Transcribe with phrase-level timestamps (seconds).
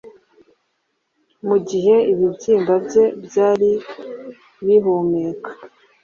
[1.47, 3.69] Mugihe ibibyimba bye byari
[4.65, 5.51] bihumeka